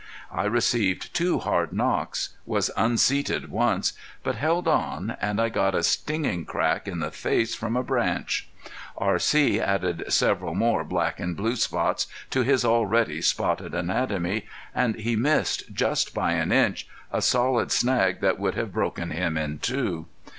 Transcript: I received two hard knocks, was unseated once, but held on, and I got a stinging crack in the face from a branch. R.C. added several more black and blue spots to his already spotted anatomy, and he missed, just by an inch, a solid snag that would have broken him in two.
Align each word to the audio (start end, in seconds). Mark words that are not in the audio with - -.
I 0.31 0.45
received 0.45 1.13
two 1.13 1.37
hard 1.37 1.73
knocks, 1.73 2.29
was 2.43 2.71
unseated 2.75 3.51
once, 3.51 3.93
but 4.23 4.33
held 4.33 4.67
on, 4.67 5.15
and 5.21 5.39
I 5.39 5.49
got 5.49 5.75
a 5.75 5.83
stinging 5.83 6.43
crack 6.43 6.87
in 6.87 6.97
the 7.01 7.11
face 7.11 7.53
from 7.53 7.77
a 7.77 7.83
branch. 7.83 8.49
R.C. 8.97 9.59
added 9.61 10.05
several 10.09 10.55
more 10.55 10.83
black 10.83 11.19
and 11.19 11.37
blue 11.37 11.55
spots 11.55 12.07
to 12.31 12.41
his 12.41 12.65
already 12.65 13.21
spotted 13.21 13.75
anatomy, 13.75 14.47
and 14.73 14.95
he 14.95 15.15
missed, 15.15 15.71
just 15.71 16.15
by 16.15 16.31
an 16.33 16.51
inch, 16.51 16.87
a 17.11 17.21
solid 17.21 17.71
snag 17.71 18.21
that 18.21 18.39
would 18.39 18.55
have 18.55 18.73
broken 18.73 19.11
him 19.11 19.37
in 19.37 19.59
two. 19.59 20.07